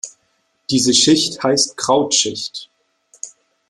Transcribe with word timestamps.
Diese 0.71 0.95
Schicht 0.95 1.43
heißt 1.43 1.77
„Krautschicht“. 1.77 2.71